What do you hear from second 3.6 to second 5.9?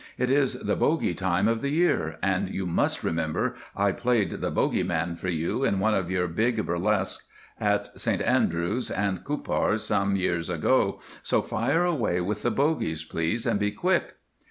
I played the 'Bogie Man' for you in